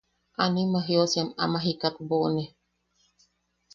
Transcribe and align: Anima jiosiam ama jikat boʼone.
Anima 0.43 0.79
jiosiam 0.87 1.29
ama 1.43 1.57
jikat 1.65 1.95
boʼone. 2.09 2.43